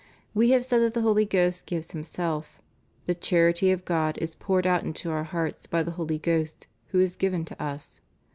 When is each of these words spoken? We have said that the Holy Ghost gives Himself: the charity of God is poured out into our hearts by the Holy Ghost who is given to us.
We 0.33 0.49
have 0.49 0.65
said 0.65 0.79
that 0.79 0.95
the 0.95 1.03
Holy 1.03 1.25
Ghost 1.25 1.67
gives 1.67 1.91
Himself: 1.91 2.59
the 3.05 3.13
charity 3.13 3.69
of 3.69 3.85
God 3.85 4.17
is 4.17 4.33
poured 4.33 4.65
out 4.65 4.81
into 4.83 5.11
our 5.11 5.25
hearts 5.25 5.67
by 5.67 5.83
the 5.83 5.91
Holy 5.91 6.17
Ghost 6.17 6.65
who 6.87 6.99
is 6.99 7.15
given 7.15 7.45
to 7.45 7.61
us. 7.63 8.01